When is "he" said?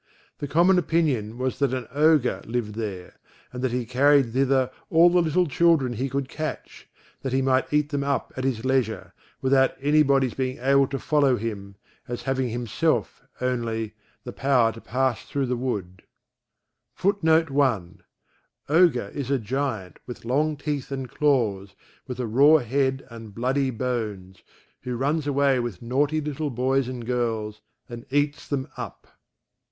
3.71-3.85, 5.93-6.09, 7.33-7.43